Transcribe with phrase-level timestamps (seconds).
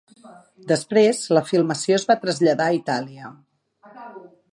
[0.69, 3.31] Després, la filmació es va traslladar a Itàlia.